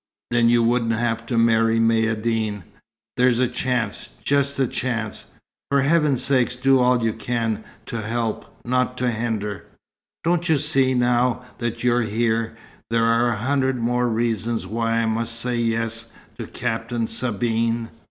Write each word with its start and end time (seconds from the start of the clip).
Then 0.31 0.49
you 0.49 0.63
wouldn't 0.63 0.93
have 0.97 1.27
to 1.27 1.37
marry 1.37 1.79
Maïeddine. 1.79 2.63
There's 3.17 3.37
a 3.37 3.47
chance 3.47 4.09
just 4.23 4.57
a 4.59 4.65
chance. 4.65 5.25
For 5.69 5.83
heaven's 5.83 6.23
sake 6.23 6.59
do 6.59 6.79
all 6.79 7.03
you 7.03 7.13
can 7.13 7.63
to 7.85 8.01
help, 8.01 8.45
not 8.65 8.97
to 8.97 9.11
hinder. 9.11 9.67
Don't 10.23 10.49
you 10.49 10.57
see, 10.57 10.95
now 10.95 11.45
that 11.59 11.83
you're 11.83 12.01
here, 12.01 12.57
there 12.89 13.05
are 13.05 13.27
a 13.29 13.37
hundred 13.37 13.75
more 13.79 14.09
reasons 14.09 14.65
why 14.65 14.93
I 14.93 15.05
must 15.05 15.35
say 15.39 15.57
'yes' 15.57 16.11
to 16.39 16.47
Captain 16.47 17.05
Sabine?" 17.05 17.91